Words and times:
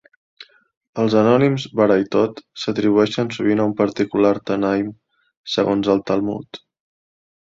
Els 1.03 1.15
anònims 1.19 1.65
"Baraitot" 1.81 2.41
s'atribueixen 2.61 3.29
sovint 3.37 3.61
a 3.61 3.67
un 3.73 3.75
particular 3.83 4.35
"Tanaim" 4.51 4.89
segons 5.57 5.93
el 5.97 6.03
Talmud. 6.13 6.65